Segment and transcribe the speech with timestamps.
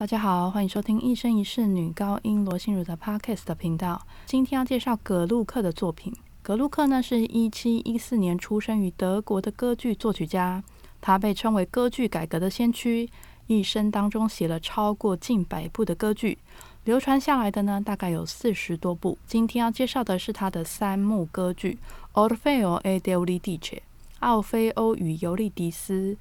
[0.00, 4.00] 大家好，欢迎收听一生一世女高音罗心如的 Podcast 的频道。
[4.26, 6.14] 今天要介绍格鲁克的作品。
[6.40, 10.62] 格鲁克呢，是一七一四年出生于德国的歌剧作曲家，
[11.00, 13.10] 他被称为歌剧改革的先驱，
[13.48, 16.38] 一生当中写了超过近百部的歌剧，
[16.84, 19.18] 流传下来的呢，大概有四十多部。
[19.26, 21.76] 今天要介绍的是他的三幕歌剧
[22.28, 23.58] 《Orfeo e Euridice》
[24.20, 26.16] （奥菲欧与尤利迪斯）。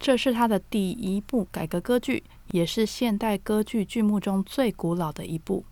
[0.00, 5.64] 这是他的第一部改革歌剧，也是现代歌剧剧目中最古老的一部。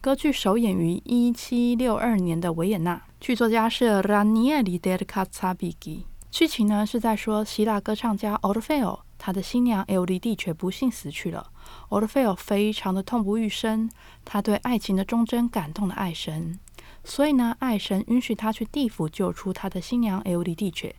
[0.00, 6.04] 歌剧首演于一七六二年的维也纳，剧作家是 Ranieri del Cazzabigi。
[6.30, 11.50] 剧情呢是在说希腊歌唱家 Orfeo，他的新娘 e 利蒂却不幸死去了。
[11.88, 13.90] Orfeo 非常的痛不欲生，
[14.24, 16.58] 他对爱情的忠贞感动了爱神，
[17.04, 20.94] 所以呢，爱神允许他去地府救出他的新娘 e 利蒂却。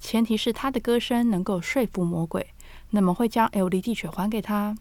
[0.00, 2.54] 前提是他的歌声能够说服魔鬼，
[2.90, 4.76] 那么会将 L D 地犬还给他。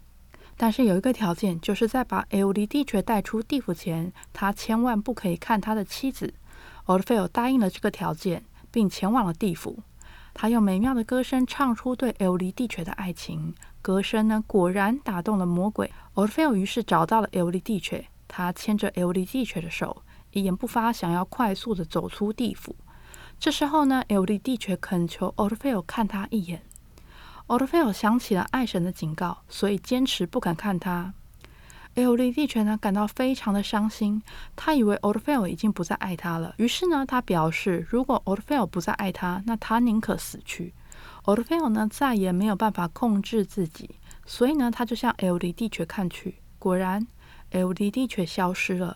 [0.58, 6.34] 但是有一个条件，就是在把 L D 地犬带出地府前，他千万不可以看他的妻子。
[6.86, 9.80] 奥菲尔答应了这个条件，并前往了地府。
[10.34, 15.92] 他用美妙的歌声唱出对 L D 地犬的爱情，歌声呢果然打动了魔鬼。
[16.14, 22.76] 奥菲尔于是找到了 L D 地犬，他牵着 L D 地犬的手，一言不发，想要快速的走出地府。
[23.40, 26.62] 这时候呢，尤利蒂却恳求奥德菲尔看他一眼。
[27.50, 31.11] 奥德菲尔想起了爱神的警告，所以坚持不肯看他。
[31.95, 34.22] 尤利蒂却呢感到非常的伤心，
[34.56, 36.53] 他以为奥德菲尔已经不再爱他了。
[36.58, 40.75] 于是呢，他表示，如果奥德菲尔不再爱他，那他宁可死去。
[41.24, 43.95] 奥德菲尔呢再也没有办法控制自己，
[44.28, 46.35] 所以呢，他就向尤利蒂却看去。
[46.59, 47.07] 果然，
[47.50, 48.95] 尤利蒂却消失了。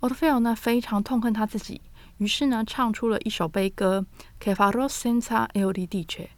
[0.00, 1.80] 奥德菲尔呢非常痛恨他自己。
[2.18, 4.04] 于是呢，唱出了一首悲歌
[4.38, 6.28] ：“Che farò senza il dice？”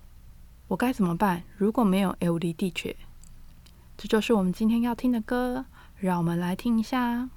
[0.68, 1.42] 我该怎么办？
[1.56, 2.96] 如果没有 LD 地缺
[3.96, 5.66] 这就是我们今天要听的歌，
[5.98, 7.28] 让我们来听一下。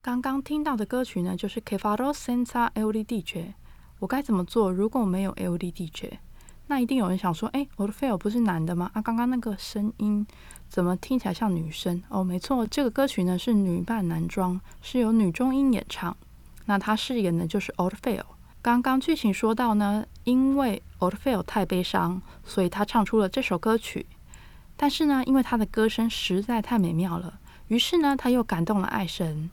[0.00, 3.54] 刚刚听到的歌曲呢，就是 k e f a r o Senza l d d j
[3.98, 6.20] 我该怎么做如果没有 l d d j
[6.68, 8.90] 那一定有人想说，哎，Orfeo 不是男的吗？
[8.94, 10.24] 啊，刚刚那个声音
[10.68, 12.00] 怎么听起来像女生？
[12.08, 16.16] 哦，没错，这个歌曲呢是女扮男装，是由女中音演唱。
[16.66, 18.22] 那他饰演的就是 Orfeo。
[18.62, 24.06] 刚刚剧情说到呢，因为 Orfeo 太悲伤，所以他唱出了这首歌曲。
[24.76, 29.50] 但是呢，因为他的歌声实在太美妙了，于是呢，他又感动了爱神。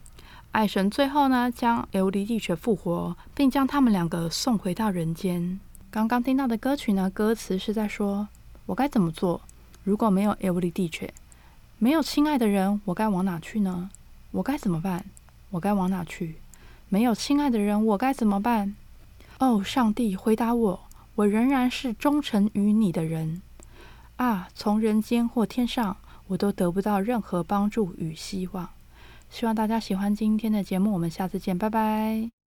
[0.55, 5.59] 爱神最后呢，将 L D D 却复活，并将他们两个送回到人间。
[5.91, 8.29] 刚刚听到的歌曲呢，歌词是在说
[8.65, 9.41] ：“我该怎么做？
[9.83, 11.13] 如果没有 L D D 却
[11.77, 13.89] 没有亲爱的人，我该往哪去呢？
[14.31, 15.03] 我该怎么办？
[15.49, 16.37] 我该往哪去？
[16.87, 18.73] 没有亲爱的人，我该怎么办？”
[19.39, 20.79] 哦，上帝，回答我！
[21.15, 23.41] 我仍然是忠诚于你的人
[24.15, 24.47] 啊！
[24.55, 25.97] 从人间或天上，
[26.27, 28.69] 我都得不到任何帮助与希望。
[29.35, 32.44] 希望大家喜欢今天的节目，我们下次见，拜拜。